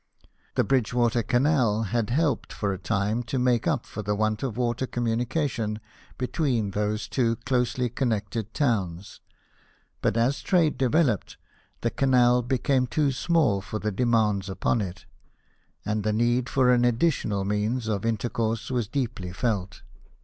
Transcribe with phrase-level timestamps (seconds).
[0.55, 4.57] The Bridgewater canal had helped for a time to make up for the want of
[4.57, 5.79] water communication
[6.17, 9.21] between those two closely connected towns;
[10.01, 11.37] but as trade developed,
[11.81, 15.05] the canal became too small for the demands upon it,
[15.85, 19.83] and the need for an additional means of intercourse was deeply felt.